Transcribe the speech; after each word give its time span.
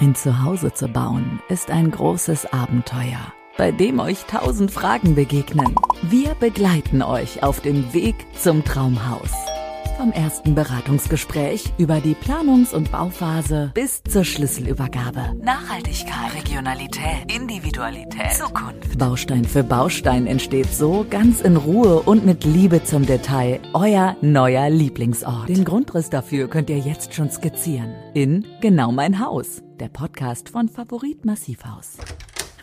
Ein 0.00 0.14
Zuhause 0.14 0.72
zu 0.72 0.88
bauen 0.88 1.40
ist 1.50 1.70
ein 1.70 1.90
großes 1.90 2.54
Abenteuer, 2.54 3.34
bei 3.58 3.70
dem 3.70 4.00
euch 4.00 4.24
tausend 4.24 4.70
Fragen 4.70 5.14
begegnen. 5.14 5.74
Wir 6.00 6.34
begleiten 6.36 7.02
euch 7.02 7.42
auf 7.42 7.60
dem 7.60 7.92
Weg 7.92 8.14
zum 8.34 8.64
Traumhaus. 8.64 9.30
Vom 9.98 10.12
ersten 10.12 10.54
Beratungsgespräch 10.54 11.74
über 11.76 12.00
die 12.00 12.14
Planungs- 12.14 12.72
und 12.72 12.90
Bauphase 12.90 13.72
bis 13.74 14.02
zur 14.02 14.24
Schlüsselübergabe. 14.24 15.34
Nachhaltigkeit, 15.42 16.34
Regionalität, 16.34 17.30
Individualität, 17.30 18.32
Zukunft. 18.32 18.96
Baustein 18.96 19.44
für 19.44 19.62
Baustein 19.62 20.26
entsteht 20.26 20.72
so 20.72 21.04
ganz 21.10 21.42
in 21.42 21.58
Ruhe 21.58 22.00
und 22.00 22.24
mit 22.24 22.44
Liebe 22.44 22.82
zum 22.82 23.04
Detail 23.04 23.60
euer 23.74 24.16
neuer 24.22 24.70
Lieblingsort. 24.70 25.50
Den 25.50 25.66
Grundriss 25.66 26.08
dafür 26.08 26.48
könnt 26.48 26.70
ihr 26.70 26.78
jetzt 26.78 27.12
schon 27.12 27.30
skizzieren. 27.30 27.92
In 28.14 28.46
Genau 28.62 28.92
mein 28.92 29.22
Haus, 29.22 29.62
der 29.80 29.88
Podcast 29.88 30.50
von 30.50 30.68
Favorit 30.68 31.24
Massivhaus. 31.24 31.96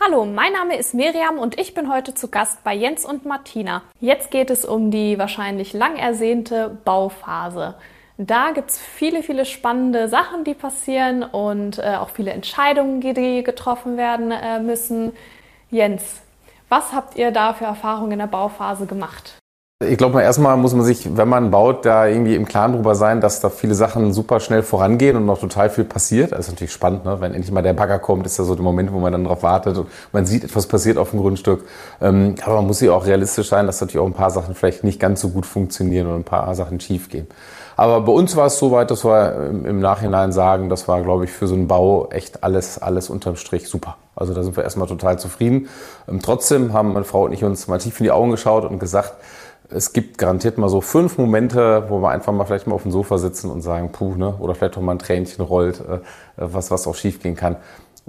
Hallo, 0.00 0.24
mein 0.24 0.52
Name 0.52 0.76
ist 0.76 0.94
Miriam 0.94 1.38
und 1.38 1.58
ich 1.58 1.74
bin 1.74 1.92
heute 1.92 2.14
zu 2.14 2.28
Gast 2.28 2.62
bei 2.62 2.72
Jens 2.72 3.04
und 3.04 3.26
Martina. 3.26 3.82
Jetzt 3.98 4.30
geht 4.30 4.50
es 4.50 4.64
um 4.64 4.92
die 4.92 5.18
wahrscheinlich 5.18 5.72
lang 5.72 5.96
ersehnte 5.96 6.78
Bauphase. 6.84 7.74
Da 8.18 8.52
gibt 8.52 8.70
es 8.70 8.78
viele, 8.78 9.24
viele 9.24 9.46
spannende 9.46 10.08
Sachen, 10.08 10.44
die 10.44 10.54
passieren 10.54 11.24
und 11.24 11.78
äh, 11.78 11.96
auch 11.96 12.10
viele 12.10 12.30
Entscheidungen, 12.30 13.00
die 13.00 13.42
getroffen 13.42 13.96
werden 13.96 14.30
äh, 14.30 14.60
müssen. 14.60 15.12
Jens, 15.70 16.22
was 16.68 16.92
habt 16.92 17.16
ihr 17.16 17.32
da 17.32 17.52
für 17.52 17.64
Erfahrungen 17.64 18.12
in 18.12 18.18
der 18.20 18.26
Bauphase 18.28 18.86
gemacht? 18.86 19.37
Ich 19.86 19.96
glaube, 19.96 20.20
erstmal 20.20 20.56
muss 20.56 20.74
man 20.74 20.84
sich, 20.84 21.16
wenn 21.16 21.28
man 21.28 21.52
baut, 21.52 21.86
da 21.86 22.08
irgendwie 22.08 22.34
im 22.34 22.46
Klaren 22.46 22.72
drüber 22.72 22.96
sein, 22.96 23.20
dass 23.20 23.38
da 23.38 23.48
viele 23.48 23.76
Sachen 23.76 24.12
super 24.12 24.40
schnell 24.40 24.64
vorangehen 24.64 25.16
und 25.16 25.24
noch 25.24 25.38
total 25.38 25.70
viel 25.70 25.84
passiert. 25.84 26.32
Das 26.32 26.40
ist 26.40 26.48
natürlich 26.48 26.72
spannend, 26.72 27.04
ne? 27.04 27.20
wenn 27.20 27.32
endlich 27.32 27.52
mal 27.52 27.62
der 27.62 27.74
Bagger 27.74 28.00
kommt, 28.00 28.26
ist 28.26 28.36
ja 28.40 28.44
so 28.44 28.56
der 28.56 28.64
Moment, 28.64 28.92
wo 28.92 28.98
man 28.98 29.12
dann 29.12 29.22
drauf 29.22 29.44
wartet 29.44 29.78
und 29.78 29.88
man 30.10 30.26
sieht, 30.26 30.42
etwas 30.42 30.66
passiert 30.66 30.98
auf 30.98 31.10
dem 31.10 31.20
Grundstück. 31.20 31.64
Ähm, 32.00 32.34
aber 32.44 32.56
man 32.56 32.66
muss 32.66 32.80
sich 32.80 32.90
auch 32.90 33.06
realistisch 33.06 33.50
sein, 33.50 33.66
dass 33.68 33.80
natürlich 33.80 34.00
auch 34.00 34.06
ein 34.06 34.14
paar 34.14 34.32
Sachen 34.32 34.56
vielleicht 34.56 34.82
nicht 34.82 34.98
ganz 34.98 35.20
so 35.20 35.28
gut 35.28 35.46
funktionieren 35.46 36.08
und 36.08 36.16
ein 36.16 36.24
paar 36.24 36.52
Sachen 36.56 36.80
schief 36.80 37.08
gehen. 37.08 37.28
Aber 37.76 38.00
bei 38.00 38.10
uns 38.10 38.34
war 38.34 38.46
es 38.46 38.58
soweit, 38.58 38.90
dass 38.90 39.04
wir 39.04 39.50
im 39.64 39.78
Nachhinein 39.78 40.32
sagen, 40.32 40.68
das 40.68 40.88
war, 40.88 41.00
glaube 41.02 41.26
ich, 41.26 41.30
für 41.30 41.46
so 41.46 41.54
einen 41.54 41.68
Bau 41.68 42.08
echt 42.10 42.42
alles, 42.42 42.82
alles 42.82 43.10
unterm 43.10 43.36
Strich 43.36 43.68
super. 43.68 43.96
Also 44.16 44.34
da 44.34 44.42
sind 44.42 44.56
wir 44.56 44.64
erstmal 44.64 44.88
total 44.88 45.20
zufrieden. 45.20 45.68
Ähm, 46.08 46.20
trotzdem 46.20 46.72
haben 46.72 46.94
meine 46.94 47.04
Frau 47.04 47.26
und 47.26 47.32
ich 47.32 47.44
uns 47.44 47.68
mal 47.68 47.78
tief 47.78 48.00
in 48.00 48.04
die 48.04 48.10
Augen 48.10 48.32
geschaut 48.32 48.64
und 48.64 48.80
gesagt, 48.80 49.14
es 49.70 49.92
gibt 49.92 50.18
garantiert 50.18 50.58
mal 50.58 50.68
so 50.68 50.80
fünf 50.80 51.18
Momente, 51.18 51.84
wo 51.88 52.00
wir 52.00 52.10
einfach 52.10 52.32
mal 52.32 52.44
vielleicht 52.44 52.66
mal 52.66 52.74
auf 52.74 52.82
dem 52.82 52.92
Sofa 52.92 53.18
sitzen 53.18 53.50
und 53.50 53.62
sagen, 53.62 53.92
puh, 53.92 54.14
ne? 54.14 54.34
oder 54.38 54.54
vielleicht 54.54 54.76
auch 54.76 54.82
mal 54.82 54.92
ein 54.92 54.98
Tränchen 54.98 55.44
rollt, 55.44 55.80
äh, 55.80 56.00
was, 56.36 56.70
was 56.70 56.86
auch 56.86 56.94
schief 56.94 57.22
gehen 57.22 57.36
kann. 57.36 57.56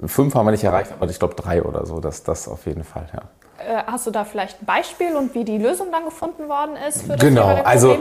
Fünf 0.06 0.34
haben 0.34 0.46
wir 0.46 0.52
nicht 0.52 0.64
erreicht, 0.64 0.92
aber 0.98 1.10
ich 1.10 1.18
glaube 1.18 1.34
drei 1.34 1.62
oder 1.62 1.84
so, 1.84 2.00
das, 2.00 2.22
das 2.22 2.48
auf 2.48 2.66
jeden 2.66 2.84
Fall, 2.84 3.06
ja. 3.12 3.22
Äh, 3.58 3.82
hast 3.86 4.06
du 4.06 4.10
da 4.10 4.24
vielleicht 4.24 4.62
ein 4.62 4.64
Beispiel 4.64 5.14
und 5.14 5.34
wie 5.34 5.44
die 5.44 5.58
Lösung 5.58 5.88
dann 5.92 6.06
gefunden 6.06 6.48
worden 6.48 6.76
ist? 6.88 7.02
Für 7.02 7.08
das 7.08 7.20
genau, 7.20 7.46
also 7.62 7.98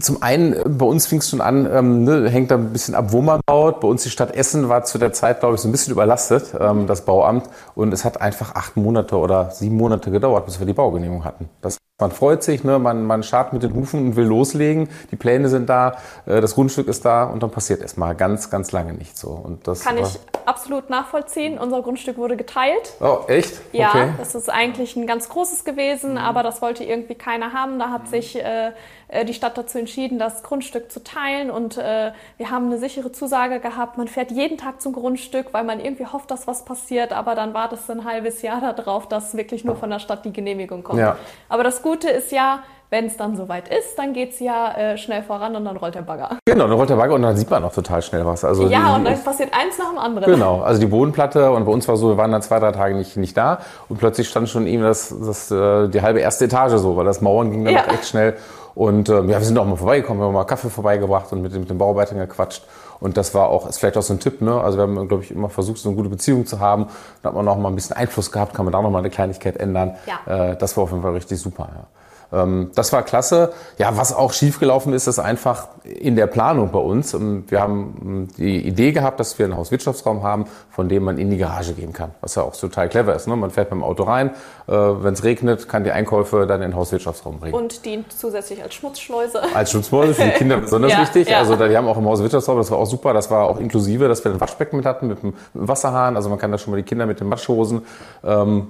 zum 0.00 0.22
einen, 0.22 0.78
bei 0.78 0.86
uns 0.86 1.06
fing 1.06 1.18
es 1.18 1.28
schon 1.28 1.42
an, 1.42 1.68
ähm, 1.70 2.04
ne, 2.04 2.30
hängt 2.30 2.50
da 2.50 2.54
ein 2.54 2.72
bisschen 2.72 2.94
ab, 2.94 3.06
wo 3.12 3.20
man 3.20 3.40
baut. 3.44 3.80
Bei 3.80 3.88
uns 3.88 4.04
die 4.04 4.10
Stadt 4.10 4.34
Essen 4.34 4.70
war 4.70 4.84
zu 4.84 4.96
der 4.96 5.12
Zeit, 5.12 5.40
glaube 5.40 5.56
ich, 5.56 5.60
so 5.60 5.68
ein 5.68 5.72
bisschen 5.72 5.92
überlastet, 5.92 6.54
ähm, 6.58 6.86
das 6.86 7.04
Bauamt. 7.04 7.44
Und 7.74 7.92
es 7.92 8.06
hat 8.06 8.22
einfach 8.22 8.54
acht 8.54 8.78
Monate 8.78 9.18
oder 9.18 9.50
sieben 9.50 9.76
Monate 9.76 10.10
gedauert, 10.10 10.46
bis 10.46 10.58
wir 10.58 10.66
die 10.66 10.72
Baugenehmigung 10.72 11.26
hatten. 11.26 11.50
Das 11.60 11.76
man 12.02 12.10
freut 12.10 12.42
sich, 12.42 12.64
ne? 12.64 12.78
man, 12.78 13.04
man 13.04 13.22
scharrt 13.22 13.52
mit 13.52 13.62
den 13.62 13.74
Hufen 13.74 14.06
und 14.06 14.16
will 14.16 14.26
loslegen. 14.26 14.88
Die 15.12 15.16
Pläne 15.16 15.48
sind 15.48 15.68
da, 15.68 15.96
äh, 16.26 16.40
das 16.40 16.54
Grundstück 16.54 16.88
ist 16.88 17.04
da 17.04 17.24
und 17.24 17.42
dann 17.42 17.50
passiert 17.50 17.80
erstmal 17.80 18.14
ganz, 18.16 18.50
ganz 18.50 18.72
lange 18.72 18.92
nichts 18.92 19.20
so. 19.20 19.28
Und 19.28 19.66
das 19.68 19.84
Kann 19.84 19.98
ich 19.98 20.18
absolut 20.44 20.90
nachvollziehen. 20.90 21.58
Unser 21.58 21.80
Grundstück 21.82 22.18
wurde 22.18 22.36
geteilt. 22.36 22.94
Oh, 23.00 23.20
echt? 23.28 23.60
Ja, 23.72 23.90
okay. 23.90 24.08
das 24.18 24.34
ist 24.34 24.50
eigentlich 24.50 24.96
ein 24.96 25.06
ganz 25.06 25.28
großes 25.28 25.64
gewesen, 25.64 26.18
aber 26.18 26.42
das 26.42 26.60
wollte 26.60 26.82
irgendwie 26.82 27.14
keiner 27.14 27.52
haben. 27.52 27.78
Da 27.78 27.90
hat 27.90 28.08
sich 28.08 28.36
äh, 28.36 28.72
äh, 29.12 29.24
die 29.24 29.34
Stadt 29.34 29.58
dazu 29.58 29.78
entschieden, 29.78 30.18
das 30.18 30.42
Grundstück 30.42 30.90
zu 30.90 31.04
teilen 31.04 31.50
und 31.50 31.76
äh, 31.76 32.12
wir 32.38 32.50
haben 32.50 32.66
eine 32.66 32.78
sichere 32.78 33.12
Zusage 33.12 33.60
gehabt. 33.60 33.98
Man 33.98 34.08
fährt 34.08 34.30
jeden 34.30 34.56
Tag 34.56 34.80
zum 34.80 34.94
Grundstück, 34.94 35.52
weil 35.52 35.64
man 35.64 35.80
irgendwie 35.80 36.06
hofft, 36.06 36.30
dass 36.30 36.46
was 36.46 36.64
passiert, 36.64 37.12
aber 37.12 37.34
dann 37.34 37.52
wartet 37.52 37.80
es 37.80 37.90
ein 37.90 38.04
halbes 38.04 38.40
Jahr 38.40 38.72
darauf, 38.76 39.06
dass 39.08 39.36
wirklich 39.36 39.64
nur 39.64 39.76
von 39.76 39.90
der 39.90 39.98
Stadt 39.98 40.24
die 40.24 40.32
Genehmigung 40.32 40.82
kommt. 40.82 40.98
Ja. 40.98 41.16
Aber 41.50 41.62
das 41.62 41.82
Gute 41.82 42.08
ist 42.08 42.32
ja, 42.32 42.60
wenn 42.88 43.06
es 43.06 43.16
dann 43.18 43.36
soweit 43.36 43.68
ist, 43.68 43.98
dann 43.98 44.14
geht 44.14 44.32
es 44.32 44.40
ja 44.40 44.72
äh, 44.72 44.96
schnell 44.98 45.22
voran 45.22 45.56
und 45.56 45.64
dann 45.64 45.76
rollt 45.76 45.94
der 45.94 46.02
Bagger. 46.02 46.38
Genau, 46.46 46.66
dann 46.66 46.76
rollt 46.76 46.88
der 46.88 46.96
Bagger 46.96 47.14
und 47.14 47.22
dann 47.22 47.36
sieht 47.36 47.50
man 47.50 47.64
auch 47.64 47.72
total 47.72 48.00
schnell 48.00 48.24
was. 48.24 48.44
Also 48.44 48.66
ja, 48.66 48.88
die, 48.88 48.94
und 48.94 49.04
dann 49.04 49.22
passiert 49.22 49.50
eins 49.52 49.78
nach 49.78 49.90
dem 49.90 49.98
anderen. 49.98 50.32
Genau, 50.32 50.60
also 50.60 50.80
die 50.80 50.86
Bodenplatte 50.86 51.50
und 51.50 51.64
bei 51.66 51.72
uns 51.72 51.86
war 51.86 51.96
so, 51.96 52.08
wir 52.08 52.16
waren 52.16 52.32
dann 52.32 52.42
zwei, 52.42 52.60
drei 52.60 52.72
Tage 52.72 52.94
nicht, 52.94 53.16
nicht 53.16 53.36
da 53.36 53.58
und 53.88 53.98
plötzlich 53.98 54.28
stand 54.28 54.48
schon 54.48 54.66
eben 54.66 54.82
das, 54.82 55.14
das, 55.20 55.50
äh, 55.50 55.88
die 55.88 56.00
halbe 56.00 56.20
erste 56.20 56.46
Etage 56.46 56.72
so, 56.78 56.96
weil 56.96 57.04
das 57.04 57.20
Mauern 57.20 57.50
ging 57.50 57.64
dann 57.64 57.74
ja. 57.74 57.84
echt 57.86 58.06
schnell. 58.06 58.36
Und 58.74 59.08
äh, 59.08 59.16
ja, 59.16 59.26
wir 59.26 59.40
sind 59.40 59.58
auch 59.58 59.66
mal 59.66 59.76
vorbeigekommen, 59.76 60.22
wir 60.22 60.26
haben 60.26 60.34
mal 60.34 60.44
Kaffee 60.44 60.70
vorbeigebracht 60.70 61.32
und 61.32 61.42
mit, 61.42 61.52
mit 61.52 61.68
den 61.68 61.78
Bauarbeitern 61.78 62.18
gequatscht. 62.18 62.64
Und 63.00 63.16
das 63.16 63.34
war 63.34 63.48
auch, 63.48 63.68
ist 63.68 63.78
vielleicht 63.78 63.96
auch 63.96 64.02
so 64.02 64.14
ein 64.14 64.20
Tipp, 64.20 64.40
ne? 64.40 64.60
Also 64.60 64.78
wir 64.78 64.82
haben, 64.82 65.08
glaube 65.08 65.24
ich, 65.24 65.32
immer 65.32 65.48
versucht, 65.48 65.78
so 65.78 65.88
eine 65.88 65.96
gute 65.96 66.08
Beziehung 66.08 66.46
zu 66.46 66.60
haben. 66.60 66.86
Da 67.22 67.30
hat 67.30 67.34
man 67.34 67.44
noch 67.44 67.58
mal 67.58 67.68
ein 67.68 67.74
bisschen 67.74 67.96
Einfluss 67.96 68.30
gehabt, 68.30 68.54
kann 68.54 68.64
man 68.64 68.72
da 68.72 68.80
noch 68.80 68.90
mal 68.90 69.00
eine 69.00 69.10
Kleinigkeit 69.10 69.56
ändern. 69.56 69.96
Ja. 70.06 70.50
Äh, 70.52 70.56
das 70.56 70.76
war 70.76 70.84
auf 70.84 70.90
jeden 70.90 71.02
Fall 71.02 71.12
richtig 71.12 71.40
super, 71.40 71.68
ja. 71.74 71.86
Ähm, 72.32 72.70
das 72.74 72.92
war 72.92 73.02
klasse. 73.02 73.52
Ja, 73.78 73.96
was 73.96 74.14
auch 74.14 74.32
schiefgelaufen 74.32 74.92
ist, 74.92 75.06
ist 75.06 75.18
einfach 75.18 75.68
in 75.84 76.16
der 76.16 76.26
Planung 76.26 76.70
bei 76.70 76.78
uns. 76.78 77.14
Ähm, 77.14 77.44
wir 77.48 77.60
haben 77.60 77.96
ähm, 78.02 78.28
die 78.36 78.66
Idee 78.66 78.92
gehabt, 78.92 79.20
dass 79.20 79.38
wir 79.38 79.46
einen 79.46 79.56
Hauswirtschaftsraum 79.56 80.22
haben, 80.22 80.46
von 80.70 80.88
dem 80.88 81.04
man 81.04 81.18
in 81.18 81.30
die 81.30 81.36
Garage 81.36 81.74
gehen 81.74 81.92
kann. 81.92 82.12
Was 82.20 82.34
ja 82.34 82.42
auch 82.42 82.56
total 82.56 82.88
clever 82.88 83.14
ist. 83.14 83.28
Ne? 83.28 83.36
Man 83.36 83.50
fährt 83.50 83.70
mit 83.70 83.80
dem 83.80 83.84
Auto 83.84 84.04
rein, 84.04 84.30
äh, 84.66 84.72
wenn 84.72 85.14
es 85.14 85.24
regnet, 85.24 85.68
kann 85.68 85.84
die 85.84 85.92
Einkäufe 85.92 86.46
dann 86.46 86.62
in 86.62 86.70
den 86.70 86.76
Hauswirtschaftsraum 86.76 87.38
bringen. 87.38 87.54
Und 87.54 87.84
dient 87.84 88.12
zusätzlich 88.12 88.62
als 88.62 88.74
Schmutzschleuse. 88.74 89.42
Als 89.54 89.70
Schmutzschleuse 89.72 90.14
für 90.14 90.24
die 90.24 90.30
Kinder 90.30 90.56
besonders 90.60 90.92
ja, 90.92 91.02
wichtig. 91.02 91.28
Ja. 91.28 91.38
Also 91.38 91.56
die 91.56 91.76
haben 91.76 91.86
auch 91.86 91.98
im 91.98 92.06
Hauswirtschaftsraum, 92.06 92.58
das 92.58 92.70
war 92.70 92.78
auch 92.78 92.86
super. 92.86 93.12
Das 93.12 93.30
war 93.30 93.44
auch 93.48 93.60
inklusive, 93.60 94.08
dass 94.08 94.24
wir 94.24 94.32
ein 94.32 94.40
Waschbecken 94.40 94.76
mit 94.76 94.86
hatten, 94.86 95.08
mit 95.08 95.22
einem 95.22 95.34
Wasserhahn. 95.54 96.16
Also 96.16 96.30
man 96.30 96.38
kann 96.38 96.50
da 96.50 96.58
schon 96.58 96.70
mal 96.70 96.76
die 96.78 96.82
Kinder 96.82 97.06
mit 97.06 97.20
den 97.20 97.28
Matschhosen. 97.28 97.82
Ähm, 98.24 98.68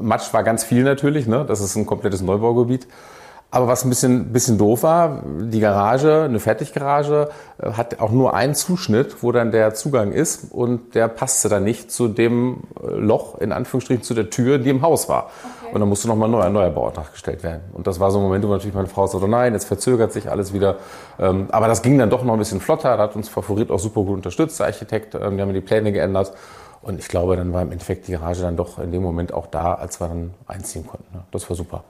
Matsch 0.00 0.32
war 0.32 0.42
ganz 0.42 0.64
viel 0.64 0.82
natürlich. 0.82 1.26
Ne? 1.26 1.44
Das 1.46 1.60
ist 1.60 1.76
ein 1.76 1.86
komplettes 1.86 2.22
Neubaugebiet. 2.22 2.86
Aber 3.54 3.68
was 3.68 3.84
ein 3.84 3.88
bisschen, 3.88 4.32
bisschen 4.32 4.58
doof 4.58 4.82
war, 4.82 5.22
die 5.24 5.60
Garage, 5.60 6.22
eine 6.22 6.40
Fertiggarage, 6.40 7.28
äh, 7.62 7.70
hat 7.70 8.00
auch 8.00 8.10
nur 8.10 8.34
einen 8.34 8.56
Zuschnitt, 8.56 9.22
wo 9.22 9.30
dann 9.30 9.52
der 9.52 9.74
Zugang 9.74 10.10
ist 10.10 10.50
und 10.50 10.96
der 10.96 11.06
passte 11.06 11.48
dann 11.48 11.62
nicht 11.62 11.92
zu 11.92 12.08
dem 12.08 12.64
äh, 12.82 12.90
Loch, 12.96 13.38
in 13.38 13.52
Anführungsstrichen, 13.52 14.02
zu 14.02 14.12
der 14.12 14.28
Tür, 14.28 14.58
die 14.58 14.70
im 14.70 14.82
Haus 14.82 15.08
war. 15.08 15.30
Okay. 15.62 15.72
Und 15.72 15.78
dann 15.78 15.88
musste 15.88 16.08
nochmal 16.08 16.28
neu, 16.28 16.40
ein 16.40 16.52
neuer 16.52 16.70
Bauantrag 16.70 17.12
gestellt 17.12 17.44
werden. 17.44 17.60
Und 17.74 17.86
das 17.86 18.00
war 18.00 18.10
so 18.10 18.18
ein 18.18 18.24
Moment, 18.24 18.44
wo 18.44 18.48
natürlich 18.48 18.74
meine 18.74 18.88
Frau 18.88 19.06
sagte, 19.06 19.28
nein, 19.28 19.52
jetzt 19.52 19.66
verzögert 19.66 20.12
sich 20.12 20.28
alles 20.28 20.52
wieder. 20.52 20.78
Ähm, 21.20 21.46
aber 21.52 21.68
das 21.68 21.82
ging 21.82 21.96
dann 21.96 22.10
doch 22.10 22.24
noch 22.24 22.32
ein 22.32 22.40
bisschen 22.40 22.60
flotter, 22.60 22.96
da 22.96 23.04
hat 23.04 23.14
uns 23.14 23.28
Favorit 23.28 23.70
auch 23.70 23.78
super 23.78 24.02
gut 24.02 24.16
unterstützt, 24.16 24.58
der 24.58 24.66
Architekt, 24.66 25.14
ähm, 25.14 25.36
die 25.36 25.42
haben 25.42 25.54
die 25.54 25.60
Pläne 25.60 25.92
geändert. 25.92 26.32
Und 26.82 26.98
ich 26.98 27.06
glaube, 27.06 27.36
dann 27.36 27.52
war 27.52 27.62
im 27.62 27.70
Endeffekt 27.70 28.08
die 28.08 28.12
Garage 28.12 28.42
dann 28.42 28.56
doch 28.56 28.80
in 28.80 28.90
dem 28.90 29.04
Moment 29.04 29.32
auch 29.32 29.46
da, 29.46 29.74
als 29.74 30.00
wir 30.00 30.08
dann 30.08 30.34
einziehen 30.48 30.84
konnten. 30.84 31.20
Das 31.30 31.48
war 31.48 31.56
super. 31.56 31.84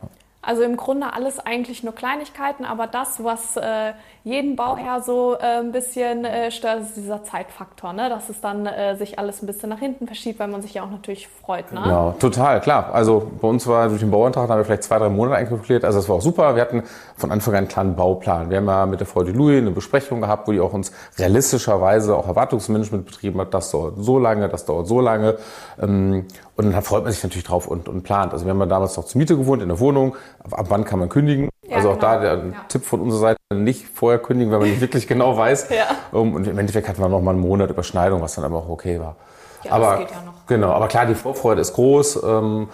Also 0.47 0.63
im 0.63 0.77
Grunde 0.77 1.13
alles 1.13 1.39
eigentlich 1.39 1.83
nur 1.83 1.95
Kleinigkeiten, 1.95 2.65
aber 2.65 2.87
das, 2.87 3.23
was 3.23 3.57
äh, 3.57 3.93
jeden 4.25 4.57
Bauherr 4.57 5.03
so 5.03 5.35
äh, 5.35 5.61
ein 5.61 5.73
bisschen 5.73 6.25
äh, 6.25 6.51
stört, 6.51 6.83
ist 6.83 6.97
dieser 6.97 7.23
Zeitfaktor, 7.25 7.93
ne? 7.93 8.09
dass 8.09 8.29
es 8.29 8.41
dann 8.41 8.67
äh, 8.67 8.97
sich 8.97 9.19
alles 9.19 9.43
ein 9.43 9.47
bisschen 9.47 9.69
nach 9.69 9.79
hinten 9.79 10.07
verschiebt, 10.07 10.39
weil 10.41 10.49
man 10.49 10.63
sich 10.63 10.75
ja 10.75 10.83
auch 10.83 10.91
natürlich 10.91 11.29
freut. 11.29 11.73
Ne? 11.73 11.83
Ja, 11.85 12.15
total, 12.19 12.61
klar. 12.61 12.91
Also 12.93 13.31
bei 13.41 13.49
uns 13.49 13.67
war 13.67 13.89
durch 13.89 14.01
den 14.01 14.11
Bauantrag, 14.11 14.49
haben 14.49 14.59
wir 14.59 14.65
vielleicht 14.65 14.85
zwei, 14.85 14.99
drei 14.99 15.09
Monate 15.09 15.37
einkalkuliert, 15.37 15.85
also 15.85 15.99
das 15.99 16.09
war 16.09 16.17
auch 16.17 16.23
super. 16.23 16.57
Wir 16.57 16.63
hatten 16.63 16.85
von 17.17 17.31
Anfang 17.31 17.55
an 17.55 17.59
einen 17.59 17.69
kleinen 17.69 17.97
Bauplan. 17.97 18.51
Wir 18.51 18.59
haben 18.59 18.67
ja 18.67 18.87
mit 18.87 19.01
der 19.01 19.07
Frau 19.07 19.23
Louis 19.23 19.59
eine 19.59 19.71
Besprechung 19.71 20.21
gehabt, 20.21 20.49
wo 20.49 20.53
die 20.53 20.61
auch 20.61 20.73
uns 20.73 20.93
realistischerweise 21.19 22.17
auch 22.17 22.27
Erwartungsmanagement 22.27 23.07
betrieben 23.07 23.41
hat, 23.41 23.53
das 23.53 23.71
dauert 23.71 23.95
so 23.99 24.19
lange, 24.19 24.49
das 24.49 24.65
dauert 24.65 24.87
so 24.87 25.01
lange. 25.01 25.37
Ähm, 25.81 26.27
und 26.57 26.73
dann 26.73 26.83
freut 26.83 27.03
man 27.03 27.13
sich 27.13 27.23
natürlich 27.23 27.45
drauf 27.45 27.67
und, 27.67 27.89
und 27.89 28.03
plant. 28.03 28.33
Also 28.33 28.45
wir 28.45 28.51
haben 28.51 28.61
ja 28.61 28.67
damals 28.67 28.97
noch 28.97 29.05
zur 29.05 29.19
Miete 29.19 29.37
gewohnt 29.37 29.61
in 29.61 29.69
der 29.69 29.81
Wohnung. 29.81 30.15
Ab 30.51 30.67
wann 30.69 30.85
kann 30.85 30.99
man 30.99 31.09
kündigen? 31.09 31.49
Ja, 31.67 31.77
also 31.77 31.91
auch 31.91 31.95
genau. 31.95 32.07
da 32.07 32.21
der 32.21 32.33
ja. 32.35 32.65
Tipp 32.69 32.85
von 32.85 33.01
unserer 33.01 33.21
Seite, 33.21 33.39
nicht 33.55 33.87
vorher 33.89 34.19
kündigen, 34.19 34.53
wenn 34.53 34.61
man 34.61 34.69
nicht 34.69 34.81
wirklich 34.83 35.07
genau 35.07 35.37
weiß. 35.37 35.71
ja. 35.71 35.87
Und 36.13 36.47
im 36.47 36.59
Endeffekt 36.59 36.89
hatten 36.89 37.01
wir 37.01 37.09
noch 37.09 37.21
mal 37.21 37.33
einen 37.33 37.41
Monat 37.41 37.71
Überschneidung, 37.71 38.21
was 38.21 38.35
dann 38.35 38.45
aber 38.45 38.59
auch 38.59 38.69
okay 38.69 39.01
war. 39.01 39.17
Ja, 39.63 39.73
aber, 39.73 39.91
das 39.91 39.99
geht 40.01 40.11
ja 40.11 40.23
noch. 40.23 40.47
Genau, 40.47 40.73
aber 40.73 40.89
klar, 40.89 41.07
die 41.07 41.15
Vorfreude 41.15 41.63
ist 41.63 41.73
groß. 41.73 42.23
Ähm, 42.23 42.69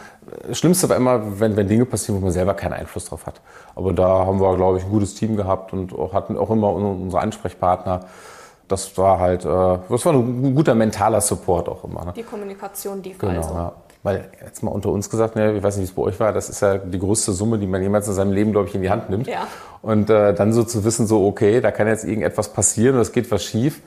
das 0.48 0.58
Schlimmste 0.58 0.88
war 0.88 0.96
immer, 0.96 1.40
wenn, 1.40 1.56
wenn 1.56 1.68
Dinge 1.68 1.84
passieren, 1.84 2.20
wo 2.20 2.24
man 2.24 2.32
selber 2.32 2.54
keinen 2.54 2.72
Einfluss 2.72 3.04
drauf 3.04 3.26
hat. 3.26 3.40
Aber 3.76 3.92
da 3.92 4.26
haben 4.26 4.40
wir, 4.40 4.56
glaube 4.56 4.78
ich, 4.78 4.84
ein 4.84 4.90
gutes 4.90 5.14
Team 5.14 5.36
gehabt 5.36 5.72
und 5.72 5.96
auch, 5.96 6.12
hatten 6.12 6.36
auch 6.36 6.50
immer 6.50 6.72
unsere 6.72 7.22
Ansprechpartner 7.22 8.00
das 8.70 8.96
war 8.96 9.18
halt, 9.18 9.44
äh, 9.44 9.48
das 9.88 10.06
war 10.06 10.14
ein 10.14 10.54
guter 10.54 10.74
mentaler 10.74 11.20
Support 11.20 11.68
auch 11.68 11.84
immer. 11.84 12.04
Ne? 12.06 12.12
Die 12.14 12.22
Kommunikation, 12.22 13.02
die 13.02 13.16
genau, 13.16 13.36
also. 13.36 13.54
ja. 13.54 13.72
Weil 14.02 14.30
jetzt 14.42 14.62
mal 14.62 14.70
unter 14.70 14.90
uns 14.90 15.10
gesagt, 15.10 15.36
ne, 15.36 15.56
ich 15.56 15.62
weiß 15.62 15.76
nicht, 15.76 15.88
wie 15.88 15.90
es 15.90 15.94
bei 15.94 16.02
euch 16.02 16.18
war, 16.18 16.32
das 16.32 16.48
ist 16.48 16.62
ja 16.62 16.78
die 16.78 16.98
größte 16.98 17.32
Summe, 17.32 17.58
die 17.58 17.66
man 17.66 17.82
jemals 17.82 18.08
in 18.08 18.14
seinem 18.14 18.32
Leben, 18.32 18.52
glaube 18.52 18.68
ich, 18.68 18.74
in 18.74 18.80
die 18.80 18.88
Hand 18.88 19.10
nimmt. 19.10 19.26
Ja. 19.26 19.46
Und 19.82 20.08
äh, 20.08 20.32
dann 20.32 20.54
so 20.54 20.64
zu 20.64 20.84
wissen, 20.84 21.06
so 21.06 21.26
okay, 21.26 21.60
da 21.60 21.70
kann 21.70 21.86
jetzt 21.86 22.04
irgendetwas 22.04 22.52
passieren, 22.52 22.98
es 22.98 23.12
geht 23.12 23.30
was 23.30 23.44
schief. 23.44 23.80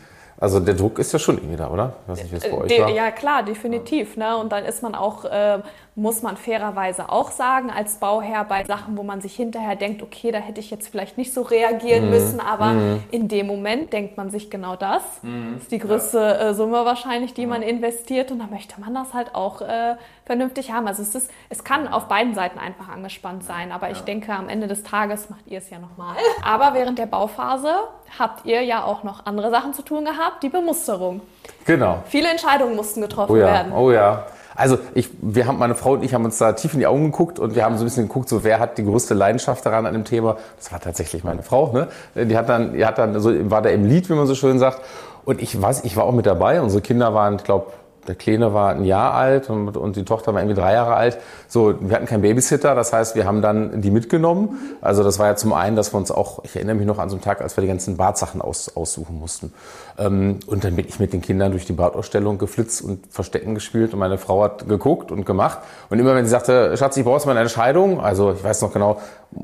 Also 0.43 0.59
der 0.59 0.73
Druck 0.73 0.99
ist 0.99 1.13
ja 1.13 1.19
schon 1.19 1.37
irgendwie 1.37 1.55
da, 1.55 1.69
oder? 1.69 1.93
Ich 2.03 2.11
weiß 2.11 2.23
nicht, 2.23 2.31
wie 2.33 2.35
es 2.35 2.43
bei 2.43 2.57
euch 2.57 2.67
De 2.67 2.81
war. 2.81 2.89
ja, 2.89 3.11
klar, 3.11 3.43
definitiv. 3.43 4.17
Ne? 4.17 4.35
Und 4.35 4.51
dann 4.51 4.65
ist 4.65 4.83
man 4.83 4.93
auch, 4.93 5.23
äh, 5.23 5.59
muss 5.95 6.21
man 6.21 6.35
fairerweise 6.35 7.07
auch 7.07 7.31
sagen, 7.31 7.71
als 7.71 7.95
Bauherr 7.95 8.43
bei 8.43 8.65
Sachen, 8.65 8.97
wo 8.97 9.03
man 9.03 9.21
sich 9.21 9.37
hinterher 9.37 9.77
denkt, 9.77 10.03
okay, 10.03 10.33
da 10.33 10.39
hätte 10.39 10.59
ich 10.59 10.69
jetzt 10.69 10.89
vielleicht 10.89 11.17
nicht 11.17 11.33
so 11.33 11.43
reagieren 11.43 12.09
müssen, 12.09 12.41
aber 12.41 12.75
in 13.11 13.29
dem 13.29 13.47
Moment 13.47 13.93
denkt 13.93 14.17
man 14.17 14.31
sich 14.31 14.49
genau 14.49 14.75
das. 14.75 15.01
Das 15.21 15.61
ist 15.61 15.71
die 15.71 15.79
größte 15.79 16.37
äh, 16.37 16.53
Summe 16.53 16.83
wahrscheinlich, 16.83 17.33
die 17.33 17.45
man 17.45 17.61
investiert 17.61 18.29
und 18.31 18.39
da 18.39 18.47
möchte 18.47 18.81
man 18.81 18.93
das 18.93 19.13
halt 19.13 19.35
auch 19.35 19.61
äh, 19.61 19.95
vernünftig 20.25 20.71
haben. 20.71 20.87
Also 20.87 21.03
es, 21.03 21.15
ist, 21.15 21.31
es 21.49 21.63
kann 21.63 21.87
auf 21.87 22.07
beiden 22.07 22.33
Seiten 22.33 22.59
einfach 22.59 22.89
angespannt 22.89 23.43
sein, 23.43 23.71
aber 23.71 23.91
ich 23.91 24.01
denke, 24.01 24.33
am 24.33 24.49
Ende 24.49 24.67
des 24.67 24.83
Tages 24.83 25.29
macht 25.29 25.47
ihr 25.47 25.59
es 25.59 25.69
ja 25.69 25.79
nochmal. 25.79 26.15
Aber 26.43 26.73
während 26.73 26.97
der 26.97 27.05
Bauphase 27.05 27.73
habt 28.17 28.45
ihr 28.45 28.61
ja 28.63 28.83
auch 28.83 29.03
noch 29.03 29.25
andere 29.25 29.49
Sachen 29.49 29.73
zu 29.73 29.81
tun 29.81 30.05
gehabt, 30.05 30.32
die 30.41 30.49
Bemusterung. 30.49 31.21
Genau. 31.65 32.03
Viele 32.07 32.29
Entscheidungen 32.29 32.75
mussten 32.75 33.01
getroffen 33.01 33.33
Oh 33.33 33.37
ja, 33.37 33.45
werden. 33.45 33.71
oh 33.73 33.91
ja. 33.91 34.25
Also 34.55 34.77
ich, 34.93 35.09
wir 35.21 35.47
haben, 35.47 35.57
meine 35.57 35.75
Frau 35.75 35.93
und 35.93 36.03
ich 36.03 36.13
haben 36.13 36.25
uns 36.25 36.37
da 36.37 36.53
tief 36.53 36.73
in 36.73 36.79
die 36.79 36.87
Augen 36.87 37.05
geguckt 37.05 37.39
und 37.39 37.55
wir 37.55 37.65
haben 37.65 37.75
so 37.77 37.83
ein 37.83 37.87
bisschen 37.87 38.07
geguckt, 38.07 38.29
so 38.29 38.43
wer 38.43 38.59
hat 38.59 38.77
die 38.77 38.83
größte 38.83 39.13
Leidenschaft 39.13 39.65
daran 39.65 39.85
an 39.85 39.93
dem 39.93 40.05
Thema. 40.05 40.37
Das 40.57 40.71
war 40.71 40.79
tatsächlich 40.79 41.23
meine 41.23 41.41
Frau. 41.41 41.71
Ne? 41.71 41.87
Die 42.25 42.37
hat 42.37 42.49
dann, 42.49 42.73
die 42.73 42.85
hat 42.85 42.97
dann 42.97 43.19
so 43.19 43.31
war 43.49 43.61
da 43.61 43.69
im 43.69 43.85
Lied, 43.85 44.09
wie 44.09 44.13
man 44.13 44.27
so 44.27 44.35
schön 44.35 44.59
sagt. 44.59 44.81
Und 45.25 45.41
ich 45.41 45.59
weiß, 45.59 45.85
ich 45.85 45.95
war 45.95 46.03
auch 46.03 46.11
mit 46.11 46.25
dabei. 46.25 46.61
Unsere 46.61 46.81
Kinder 46.81 47.13
waren, 47.13 47.37
ich 47.37 47.43
glaube, 47.43 47.71
der 48.07 48.15
Kleine 48.15 48.53
war 48.53 48.71
ein 48.71 48.85
Jahr 48.85 49.13
alt 49.13 49.49
und, 49.49 49.77
und 49.77 49.95
die 49.95 50.03
Tochter 50.03 50.33
war 50.33 50.41
irgendwie 50.41 50.59
drei 50.59 50.73
Jahre 50.73 50.95
alt. 50.95 51.17
So, 51.47 51.75
wir 51.79 51.95
hatten 51.95 52.05
keinen 52.05 52.21
Babysitter, 52.21 52.75
das 52.75 52.93
heißt, 52.93 53.15
wir 53.15 53.25
haben 53.25 53.41
dann 53.41 53.81
die 53.81 53.91
mitgenommen. 53.91 54.57
Also 54.81 55.03
das 55.03 55.19
war 55.19 55.27
ja 55.27 55.35
zum 55.35 55.53
einen, 55.53 55.75
dass 55.75 55.93
wir 55.93 55.97
uns 55.97 56.11
auch, 56.11 56.43
ich 56.43 56.55
erinnere 56.55 56.75
mich 56.75 56.85
noch 56.85 56.99
an 56.99 57.09
so 57.09 57.15
einen 57.15 57.23
Tag, 57.23 57.41
als 57.41 57.55
wir 57.57 57.61
die 57.61 57.67
ganzen 57.67 57.97
Badsachen 57.97 58.41
aus, 58.41 58.75
aussuchen 58.75 59.19
mussten. 59.19 59.53
Ähm, 59.97 60.39
und 60.47 60.63
dann 60.63 60.75
bin 60.75 60.87
ich 60.87 60.99
mit 60.99 61.13
den 61.13 61.21
Kindern 61.21 61.51
durch 61.51 61.65
die 61.65 61.73
Badausstellung 61.73 62.37
geflitzt 62.37 62.81
und 62.81 63.05
Verstecken 63.09 63.55
gespielt 63.55 63.93
und 63.93 63.99
meine 63.99 64.17
Frau 64.17 64.43
hat 64.43 64.67
geguckt 64.67 65.11
und 65.11 65.25
gemacht. 65.25 65.59
Und 65.89 65.99
immer 65.99 66.15
wenn 66.15 66.25
sie 66.25 66.31
sagte, 66.31 66.75
Schatz, 66.77 66.97
ich 66.97 67.03
brauche 67.03 67.25
mal 67.25 67.31
eine 67.31 67.41
Entscheidung, 67.41 68.01
also 68.01 68.33
ich 68.33 68.43
weiß 68.43 68.61
noch 68.61 68.73
genau, 68.73 68.99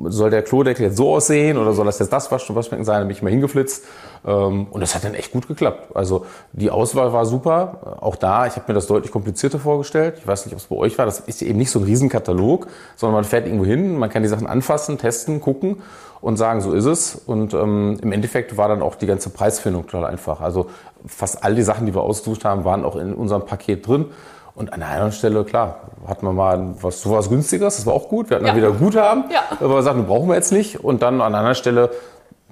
soll 0.06 0.30
der 0.30 0.44
Klodeckel 0.44 0.88
jetzt 0.88 0.98
so 0.98 1.16
aussehen 1.16 1.58
oder 1.58 1.74
soll 1.74 1.86
das 1.86 2.00
jetzt 2.00 2.14
das 2.14 2.32
Wasch 2.32 2.54
Waschbecken 2.54 2.86
sein, 2.86 3.00
dann 3.00 3.08
bin 3.08 3.16
ich 3.16 3.24
mal 3.24 3.30
hingeflitzt. 3.30 3.86
Ähm, 4.26 4.68
und 4.70 4.82
das 4.82 4.96
hat 4.96 5.04
dann 5.04 5.14
echt 5.14 5.32
gut 5.32 5.48
geklappt. 5.48 5.96
Also 5.96 6.26
die 6.54 6.70
Auswahl 6.72 7.14
war 7.14 7.26
super. 7.26 7.98
Auch 8.02 8.16
da, 8.16 8.46
ich 8.48 8.54
habe 8.56 8.66
mir 8.68 8.74
das 8.74 8.88
deutlich 8.88 9.12
komplizierter 9.12 9.60
vorgestellt. 9.60 10.16
Ich 10.20 10.28
weiß 10.28 10.46
nicht, 10.46 10.54
ob 10.54 10.60
es 10.60 10.68
bei 10.68 10.76
euch 10.76 10.98
war. 10.98 11.06
Das 11.06 11.20
ist 11.20 11.42
eben 11.42 11.58
nicht 11.58 11.72
so 11.72 11.80
ein 11.80 11.86
Riesenkatalog, 11.86 12.68
sondern 12.96 13.16
man 13.16 13.24
fährt 13.24 13.46
irgendwo 13.46 13.66
hin, 13.66 13.98
man 13.98 14.10
kann 14.10 14.24
die 14.24 14.30
Sachen 14.30 14.48
anfassen, 14.48 14.98
testen, 14.98 15.40
gucken 15.42 15.82
und 16.22 16.38
sagen, 16.38 16.62
so 16.62 16.74
ist 16.74 16.86
es. 16.86 17.16
Und 17.16 17.54
ähm, 17.54 17.98
im 18.02 18.12
Endeffekt 18.12 18.58
war 18.58 18.68
dann 18.68 18.82
auch 18.82 18.96
die 18.96 19.06
ganze 19.08 19.30
Preisfindung 19.30 19.88
total 19.88 20.06
einfach. 20.10 20.42
Also 20.42 20.68
fast 21.06 21.44
all 21.44 21.56
die 21.56 21.64
Sachen, 21.64 21.86
die 21.86 21.96
wir 21.96 22.02
ausgesucht 22.02 22.44
haben, 22.46 22.66
waren 22.66 22.84
auch 22.84 22.96
in 22.98 23.14
unserem 23.14 23.46
Paket 23.46 23.88
drin. 23.88 24.06
Und 24.56 24.74
an 24.74 24.82
einer 24.82 24.92
anderen 24.92 25.12
Stelle, 25.14 25.46
klar, 25.46 25.78
hatten 26.06 26.26
wir 26.26 26.34
mal 26.34 26.76
was, 26.82 27.02
so 27.02 27.12
was 27.12 27.30
günstigeres, 27.30 27.78
das 27.78 27.86
war 27.86 27.94
auch 27.94 28.10
gut. 28.10 28.30
Wir 28.30 28.36
hatten 28.36 28.46
Ja. 28.48 28.52
dann 28.52 28.62
wieder 28.62 28.72
Guthaben, 28.74 29.24
Ja. 29.32 29.44
aber 29.58 29.76
wir 29.76 29.84
sagten, 29.84 30.06
brauchen 30.06 30.28
wir 30.28 30.36
jetzt 30.36 30.52
nicht. 30.52 30.84
Und 30.84 31.02
dann 31.02 31.16
an 31.22 31.28
einer 31.28 31.38
anderen 31.38 31.56
Stelle, 31.56 31.92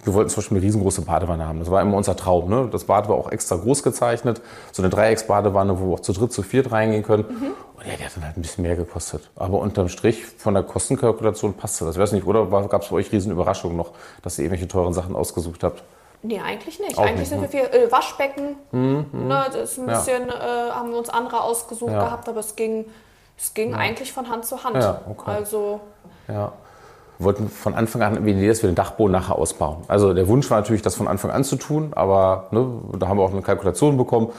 wir 0.07 0.13
wollten 0.13 0.29
zum 0.29 0.37
Beispiel 0.37 0.57
eine 0.57 0.65
riesengroße 0.65 1.01
Badewanne 1.01 1.47
haben. 1.47 1.59
Das 1.59 1.69
war 1.69 1.81
immer 1.81 1.95
unser 1.97 2.15
Traum. 2.15 2.49
Ne? 2.49 2.69
Das 2.71 2.85
Bad 2.85 3.07
war 3.09 3.15
auch 3.15 3.31
extra 3.31 3.57
groß 3.57 3.83
gezeichnet. 3.83 4.41
So 4.71 4.81
eine 4.81 4.89
Dreiecksbadewanne, 4.89 5.79
wo 5.79 5.87
wir 5.89 5.93
auch 5.95 5.99
zu 5.99 6.13
dritt, 6.13 6.31
zu 6.33 6.41
viert 6.43 6.71
reingehen 6.71 7.03
können. 7.03 7.25
Und 7.25 7.85
ja, 7.85 7.95
die 7.97 8.03
hat 8.05 8.15
dann 8.15 8.25
halt 8.25 8.37
ein 8.37 8.41
bisschen 8.41 8.63
mehr 8.63 8.75
gekostet. 8.75 9.29
Aber 9.35 9.59
unterm 9.59 9.89
Strich 9.89 10.25
von 10.25 10.53
der 10.55 10.63
Kostenkalkulation 10.63 11.53
passte 11.53 11.85
das. 11.85 11.95
Ich 11.95 12.01
weiß 12.01 12.13
nicht, 12.13 12.25
oder 12.25 12.45
gab 12.67 12.81
es 12.81 12.87
bei 12.89 12.95
euch 12.95 13.11
riesen 13.11 13.31
Überraschungen 13.31 13.77
noch, 13.77 13.91
dass 14.23 14.39
ihr 14.39 14.45
irgendwelche 14.45 14.67
teuren 14.67 14.93
Sachen 14.93 15.15
ausgesucht 15.15 15.63
habt? 15.63 15.83
Nee, 16.23 16.39
eigentlich 16.39 16.79
nicht. 16.79 16.97
Auch 16.97 17.03
eigentlich 17.03 17.29
nicht, 17.29 17.39
Mhm, 17.39 17.47
sind 17.47 17.53
wir 17.53 17.69
viel 17.69 17.79
äh, 17.87 17.91
Waschbecken. 17.91 18.55
Ne, 18.71 19.45
das 19.53 19.71
ist 19.73 19.77
ein 19.77 19.87
Ja. 19.87 19.93
bisschen, 19.97 20.29
äh, 20.29 20.71
haben 20.71 20.89
wir 20.91 20.97
uns 20.97 21.09
andere 21.09 21.41
ausgesucht 21.41 21.91
Ja. 21.91 22.05
gehabt, 22.05 22.27
aber 22.27 22.39
es 22.39 22.55
ging, 22.55 22.85
es 23.37 23.53
ging 23.53 23.75
eigentlich 23.75 24.11
von 24.13 24.27
Hand 24.29 24.45
zu 24.45 24.63
Hand. 24.63 24.77
Ja, 24.77 25.01
okay. 25.07 25.29
Also 25.31 25.79
Ja. 26.27 26.53
Wir 27.19 27.25
wollten 27.25 27.49
von 27.49 27.73
Anfang 27.73 28.01
an 28.01 28.25
die 28.25 28.31
Idee, 28.31 28.47
dass 28.47 28.61
wir 28.61 28.69
den 28.69 28.75
Dachboden 28.75 29.11
nachher 29.11 29.35
ausbauen. 29.35 29.77
Also 29.87 30.13
der 30.13 30.27
Wunsch 30.27 30.49
war 30.51 30.59
natürlich, 30.59 30.81
das 30.81 30.95
von 30.95 31.07
Anfang 31.07 31.31
an 31.31 31.43
zu 31.43 31.55
tun, 31.55 31.91
aber 31.95 32.47
ne, 32.51 32.67
da 32.99 33.07
haben 33.07 33.17
wir 33.17 33.23
auch 33.23 33.31
eine 33.31 33.41
Kalkulation 33.41 33.97
bekommen. 33.97 34.29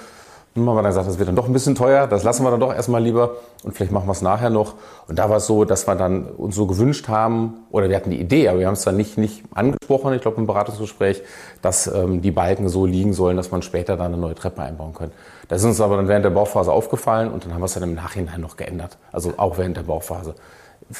Nun 0.55 0.69
haben 0.69 0.77
wir 0.77 0.83
dann 0.83 0.91
gesagt, 0.91 1.07
das 1.07 1.19
wird 1.19 1.29
dann 1.29 1.37
doch 1.37 1.47
ein 1.47 1.53
bisschen 1.53 1.75
teuer, 1.75 2.07
das 2.07 2.25
lassen 2.25 2.43
wir 2.43 2.51
dann 2.51 2.59
doch 2.59 2.75
erstmal 2.75 3.03
lieber 3.03 3.33
und 3.63 3.75
vielleicht 3.75 3.93
machen 3.93 4.07
wir 4.07 4.13
es 4.13 4.23
nachher 4.23 4.51
noch. 4.51 4.75
Und 5.07 5.19
da 5.19 5.31
war 5.31 5.37
es 5.37 5.47
so, 5.47 5.65
dass 5.65 5.87
wir 5.87 5.95
dann 5.95 6.25
uns 6.25 6.57
so 6.57 6.67
gewünscht 6.67 7.07
haben, 7.09 7.65
oder 7.71 7.89
wir 7.89 7.97
hatten 7.97 8.11
die 8.11 8.21
Idee, 8.21 8.49
aber 8.49 8.61
wir 8.61 8.67
haben 8.67 8.75
es 8.75 8.83
dann 8.83 8.97
nicht, 8.97 9.19
nicht 9.19 9.45
angesprochen, 9.55 10.15
ich 10.15 10.23
glaube 10.23 10.39
im 10.39 10.47
Beratungsgespräch, 10.47 11.23
dass 11.63 11.87
ähm, 11.87 12.23
die 12.23 12.31
Balken 12.31 12.69
so 12.69 12.87
liegen 12.87 13.13
sollen, 13.13 13.37
dass 13.37 13.51
man 13.51 13.63
später 13.63 13.97
dann 13.97 14.07
eine 14.07 14.17
neue 14.17 14.35
Treppe 14.35 14.63
einbauen 14.63 14.95
kann. 14.95 15.13
Das 15.49 15.61
ist 15.61 15.67
uns 15.67 15.81
aber 15.81 15.97
dann 15.97 16.09
während 16.09 16.25
der 16.25 16.31
Bauphase 16.31 16.73
aufgefallen 16.73 17.31
und 17.31 17.45
dann 17.45 17.55
haben 17.55 17.61
wir 17.61 17.67
es 17.67 17.75
dann 17.75 17.85
im 17.85 17.95
Nachhinein 17.95 18.41
noch 18.41 18.57
geändert. 18.57 18.99
Also 19.13 19.35
auch 19.37 19.59
während 19.59 19.77
der 19.77 19.83
Bauphase 19.83 20.35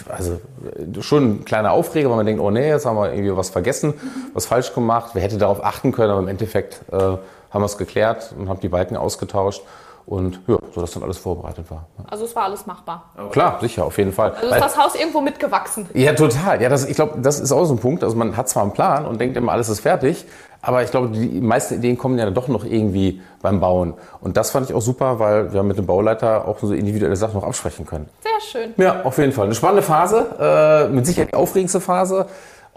also 0.09 0.41
äh, 0.77 1.03
schon 1.03 1.25
ein 1.25 1.45
kleiner 1.45 1.73
Aufreger, 1.73 2.11
weil 2.11 2.17
man 2.17 2.27
denkt, 2.27 2.41
oh 2.43 2.51
nee, 2.51 2.69
jetzt 2.69 2.87
haben 2.87 2.97
wir 2.97 3.13
irgendwie 3.13 3.37
was 3.37 3.51
vergessen, 3.51 3.95
was 4.35 4.47
falsch 4.47 4.75
gemacht. 4.75 5.11
Wer 5.15 5.23
hätte 5.23 5.39
darauf 5.39 5.65
achten 5.65 5.93
können, 5.93 6.11
aber 6.11 6.21
im 6.21 6.29
Endeffekt 6.29 6.81
äh, 6.93 6.97
haben 6.97 7.23
wir 7.53 7.65
es 7.65 7.79
geklärt 7.79 8.35
und 8.39 8.49
haben 8.49 8.61
die 8.61 8.69
Balken 8.69 8.97
ausgetauscht 8.97 9.63
und 10.09 10.41
ja, 10.47 10.57
so 10.75 10.81
dass 10.81 10.93
dann 10.93 11.03
alles 11.03 11.19
vorbereitet 11.19 11.71
war. 11.71 11.87
Also 12.09 12.25
es 12.25 12.35
war 12.35 12.45
alles 12.45 12.67
machbar. 12.67 13.11
Klar, 13.31 13.59
sicher, 13.61 13.85
auf 13.85 13.99
jeden 13.99 14.13
Fall. 14.13 14.31
Also 14.33 14.51
Weil- 14.51 14.59
ist 14.59 14.65
das 14.65 14.79
Haus 14.79 14.95
irgendwo 14.95 15.21
mitgewachsen. 15.21 15.87
ja, 15.93 16.15
total. 16.15 16.63
Ja, 16.63 16.69
das, 16.71 16.87
ich 16.87 16.97
glaube, 16.97 17.19
das 17.21 17.39
ist 17.41 17.53
auch 17.53 17.65
so 17.67 17.75
ein 17.75 17.79
Punkt. 17.79 18.03
Also 18.03 18.17
man 18.17 18.37
hat 18.37 18.49
zwar 18.49 18.63
einen 18.63 18.73
Plan 18.73 19.05
und 19.05 19.21
denkt 19.21 19.37
immer, 19.37 19.53
alles 19.53 19.69
ist 19.69 19.81
fertig, 19.81 20.25
aber 20.63 20.83
ich 20.83 20.91
glaube, 20.91 21.09
die 21.09 21.41
meisten 21.41 21.75
Ideen 21.75 21.99
kommen 21.99 22.19
ja 22.19 22.25
dann 22.25 22.35
doch 22.35 22.49
noch 22.49 22.65
irgendwie 22.65 23.21
beim 23.43 23.61
Bauen. 23.61 23.95
Und 24.21 24.37
das 24.39 24.51
fand 24.51 24.69
ich 24.71 24.75
auch 24.75 24.81
super, 24.81 25.19
weil 25.19 25.53
wir 25.53 25.63
mit 25.63 25.77
dem 25.77 25.87
Bauleiter 25.87 26.49
auch 26.49 26.59
so 26.59 26.73
individuelle 26.73 27.15
Sachen 27.17 27.35
noch 27.35 27.45
absprechen 27.45 27.85
können. 27.87 28.09
Sehr 28.23 28.41
schön. 28.63 28.75
Ja, 28.79 29.03
auf 29.05 29.19
jeden 29.19 29.33
Fall. 29.33 29.45
Eine 29.45 29.55
spannende 29.55 29.83
Phase, 29.83 30.27
äh, 30.41 30.89
mit 30.93 31.07
Sicherheit 31.07 31.33
die 31.33 31.37
aufregendste 31.37 31.81
Phase. 31.81 32.27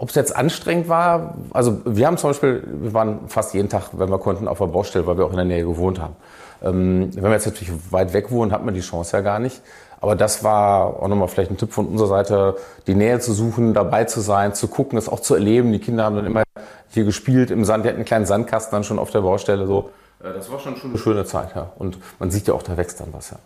Ob 0.02 0.08
es 0.08 0.16
jetzt 0.16 0.34
anstrengend 0.34 0.88
war, 0.88 1.36
also 1.52 1.80
wir 1.84 2.08
haben 2.08 2.16
zum 2.16 2.30
Beispiel, 2.30 2.64
wir 2.66 2.92
waren 2.92 3.28
fast 3.28 3.54
jeden 3.54 3.68
Tag, 3.68 3.90
wenn 3.92 4.10
wir 4.10 4.18
konnten, 4.18 4.48
auf 4.48 4.58
der 4.58 4.66
Baustelle, 4.66 5.06
weil 5.06 5.16
wir 5.16 5.24
auch 5.24 5.30
in 5.30 5.36
der 5.36 5.44
Nähe 5.44 5.64
gewohnt 5.64 6.00
haben. 6.00 6.16
Ähm, 6.60 7.10
wenn 7.14 7.22
wir 7.22 7.30
jetzt 7.30 7.46
natürlich 7.46 7.72
weit 7.92 8.12
weg 8.12 8.32
wohnen, 8.32 8.50
hat 8.50 8.64
man 8.64 8.74
die 8.74 8.80
Chance 8.80 9.16
ja 9.16 9.22
gar 9.22 9.38
nicht. 9.38 9.62
Aber 10.00 10.16
das 10.16 10.42
war 10.42 11.00
auch 11.00 11.06
nochmal 11.06 11.28
vielleicht 11.28 11.52
ein 11.52 11.56
Tipp 11.56 11.72
von 11.72 11.86
unserer 11.86 12.08
Seite, 12.08 12.56
die 12.88 12.96
Nähe 12.96 13.20
zu 13.20 13.32
suchen, 13.32 13.74
dabei 13.74 14.02
zu 14.02 14.20
sein, 14.20 14.54
zu 14.54 14.66
gucken, 14.66 14.96
das 14.96 15.08
auch 15.08 15.20
zu 15.20 15.36
erleben. 15.36 15.70
Die 15.70 15.78
Kinder 15.78 16.02
haben 16.02 16.16
dann 16.16 16.26
immer 16.26 16.42
hier 16.88 17.04
gespielt 17.04 17.52
im 17.52 17.64
Sand, 17.64 17.84
die 17.84 17.88
hatten 17.88 17.98
einen 17.98 18.04
kleinen 18.04 18.26
Sandkasten 18.26 18.74
dann 18.74 18.82
schon 18.82 18.98
auf 18.98 19.12
der 19.12 19.20
Baustelle 19.20 19.68
so. 19.68 19.90
Das 20.20 20.50
war 20.50 20.58
schon, 20.58 20.76
schon 20.78 20.90
eine 20.90 20.98
schöne 20.98 21.24
Zeit, 21.26 21.54
ja. 21.54 21.70
Und 21.78 21.98
man 22.18 22.32
sieht 22.32 22.48
ja 22.48 22.54
auch, 22.54 22.64
da 22.64 22.76
wächst 22.76 22.98
dann 22.98 23.12
was, 23.12 23.30
ja. 23.30 23.36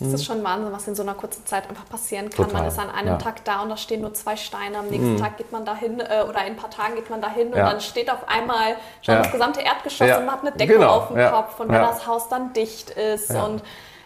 Es 0.00 0.12
ist 0.12 0.24
schon 0.24 0.44
Wahnsinn, 0.44 0.72
was 0.72 0.86
in 0.86 0.94
so 0.94 1.02
einer 1.02 1.14
kurzen 1.14 1.44
Zeit 1.44 1.68
einfach 1.68 1.88
passieren 1.88 2.30
kann. 2.30 2.44
Total, 2.46 2.60
Man 2.62 2.68
ist 2.68 2.78
an 2.78 2.90
einem 2.90 3.08
ja. 3.08 3.16
Tag 3.16 3.44
da 3.44 3.62
und 3.62 3.68
da 3.70 3.76
stehen 3.76 4.00
nur 4.00 4.14
zwei 4.14 4.36
Steine. 4.36 4.78
Am 4.78 4.86
nächsten 4.86 5.16
Tag 5.16 5.36
geht 5.36 5.50
man 5.50 5.64
dahin 5.64 5.98
äh, 6.00 6.22
oder 6.28 6.40
in 6.46 6.52
ein 6.52 6.56
paar 6.56 6.70
Tagen 6.70 6.94
geht 6.94 7.10
man 7.10 7.20
dahin 7.20 7.48
und 7.48 7.56
Ja. 7.56 7.70
dann 7.70 7.80
steht 7.80 8.08
auf 8.10 8.28
einmal 8.28 8.76
schon 9.02 9.14
Ja. 9.14 9.22
das 9.22 9.32
gesamte 9.32 9.60
Erdgeschoss 9.60 10.16
und 10.18 10.26
man 10.26 10.34
hat 10.36 10.40
eine 10.42 10.52
Decke 10.52 10.74
Genau, 10.74 10.88
auf 10.98 11.08
dem. 11.08 11.30
Kopf 11.30 11.58
und 11.60 11.68
wenn 11.68 11.80
das 11.82 12.06
Haus 12.06 12.28
dann 12.28 12.52
dicht 12.52 12.90
ist 12.90 13.30
und 13.34 13.62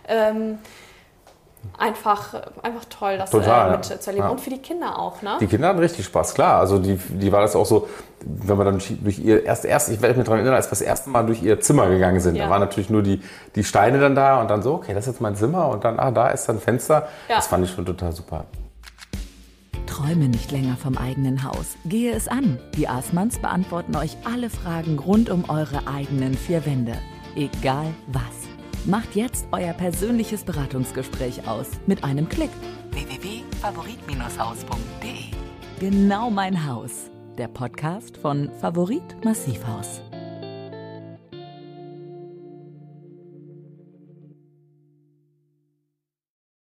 ähm, 0.08 0.58
einfach, 1.78 2.34
einfach 2.62 2.84
toll, 2.86 3.18
das 3.18 3.30
Total, 3.30 3.68
äh, 3.68 3.70
ja. 3.70 3.76
mit 3.76 3.84
zu 3.84 3.94
erleben. 4.10 4.26
Ja. 4.26 4.30
Und 4.30 4.40
für 4.40 4.50
die 4.50 4.58
Kinder 4.58 4.98
auch, 4.98 5.22
ne? 5.22 5.36
Die 5.40 5.46
Kinder 5.46 5.68
hatten 5.68 5.78
richtig 5.78 6.04
Spaß, 6.04 6.34
klar. 6.34 6.58
Also 6.60 6.78
die, 6.78 6.96
die 6.96 7.32
war 7.32 7.40
das 7.40 7.56
auch 7.56 7.66
so, 7.66 7.88
wenn 8.20 8.56
wir 8.58 8.64
dann 8.64 8.80
durch- 9.02 9.18
ihr 9.18 9.44
erst, 9.44 9.64
erst 9.64 9.88
ich 9.88 10.00
werde 10.00 10.16
mich 10.16 10.24
daran 10.24 10.40
erinnern, 10.40 10.56
als 10.56 10.66
wir 10.66 10.70
das 10.70 10.80
erste 10.82 11.10
Mal 11.10 11.24
durch 11.26 11.42
ihr 11.42 11.60
Zimmer 11.60 11.88
gegangen 11.88 12.20
sind. 12.20 12.36
Ja. 12.36 12.44
Da 12.44 12.50
waren 12.50 12.60
natürlich 12.60 12.90
nur 12.90 13.02
die, 13.02 13.20
die 13.54 13.64
Steine 13.64 13.98
dann 13.98 14.14
da 14.14 14.40
und 14.40 14.50
dann 14.50 14.62
so, 14.62 14.74
okay, 14.74 14.94
das 14.94 15.06
ist 15.06 15.14
jetzt 15.14 15.20
mein 15.20 15.34
Zimmer 15.36 15.68
und 15.68 15.84
dann, 15.84 15.98
ah, 15.98 16.10
da 16.10 16.28
ist 16.28 16.48
dann 16.48 16.56
ein 16.56 16.60
Fenster. 16.60 17.08
Ja. 17.28 17.36
Das 17.36 17.46
fand 17.46 17.64
ich 17.64 17.70
schon 17.72 17.86
total 17.86 18.12
super. 18.12 18.44
Träume 19.86 20.28
nicht 20.28 20.50
länger 20.50 20.76
vom 20.76 20.96
eigenen 20.96 21.42
Haus. 21.44 21.76
Gehe 21.84 22.14
es 22.14 22.26
an. 22.26 22.58
Die 22.76 22.88
Aßmanns 22.88 23.38
beantworten 23.40 23.94
euch 23.96 24.16
alle 24.24 24.48
Fragen 24.48 24.98
rund 24.98 25.28
um 25.28 25.48
eure 25.50 25.86
eigenen 25.86 26.34
vier 26.34 26.64
Wände. 26.64 26.94
Egal 27.36 27.86
was. 28.06 28.41
Macht 28.84 29.14
jetzt 29.14 29.46
euer 29.52 29.72
persönliches 29.74 30.42
Beratungsgespräch 30.42 31.46
aus 31.46 31.68
mit 31.86 32.02
einem 32.02 32.28
Klick. 32.28 32.50
www.favorit-haus.de 32.90 35.38
Genau 35.78 36.30
mein 36.30 36.66
Haus. 36.66 37.08
Der 37.38 37.46
Podcast 37.46 38.16
von 38.16 38.50
Favorit 38.60 39.24
Massivhaus. 39.24 40.02